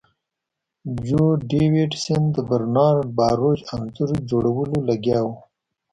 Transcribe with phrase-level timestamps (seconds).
[1.07, 5.29] جو ډیویډ سن د برنارډ باروچ انځور جوړولو لګیا و